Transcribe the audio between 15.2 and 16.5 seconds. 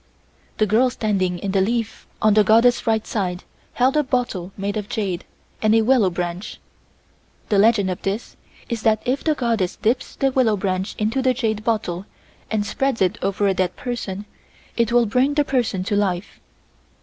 the person to life.